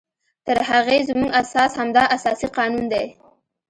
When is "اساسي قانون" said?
2.15-2.85